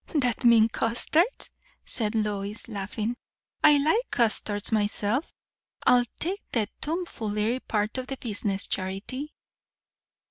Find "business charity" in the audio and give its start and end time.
8.17-9.31